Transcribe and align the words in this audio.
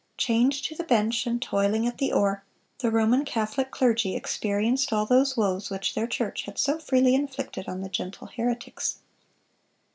Chained 0.17 0.53
to 0.53 0.73
the 0.73 0.83
bench 0.83 1.27
and 1.27 1.39
toiling 1.39 1.85
at 1.85 1.99
the 1.99 2.11
oar, 2.11 2.43
the 2.79 2.89
Roman 2.89 3.23
Catholic 3.23 3.69
clergy 3.69 4.15
experienced 4.15 4.91
all 4.91 5.05
those 5.05 5.37
woes 5.37 5.69
which 5.69 5.93
their 5.93 6.07
church 6.07 6.45
had 6.45 6.57
so 6.57 6.79
freely 6.79 7.13
inflicted 7.13 7.67
on 7.69 7.81
the 7.81 7.87
gentle 7.89 8.25
heretics." 8.25 8.97